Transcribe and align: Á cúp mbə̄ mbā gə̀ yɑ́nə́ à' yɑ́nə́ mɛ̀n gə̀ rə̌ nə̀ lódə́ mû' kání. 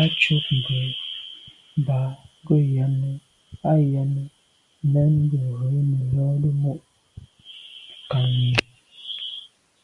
Á 0.00 0.02
cúp 0.20 0.44
mbə̄ 0.58 0.80
mbā 1.80 1.98
gə̀ 2.46 2.60
yɑ́nə́ 2.74 3.12
à' 3.70 3.76
yɑ́nə́ 3.92 4.26
mɛ̀n 4.92 5.12
gə̀ 5.30 5.46
rə̌ 5.60 5.72
nə̀ 5.90 6.02
lódə́ 6.14 6.52
mû' 6.62 6.84
kání. 8.10 8.48